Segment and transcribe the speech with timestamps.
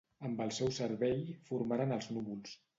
[0.29, 1.21] Amb el seu cervell
[1.53, 2.61] formaren els núvols.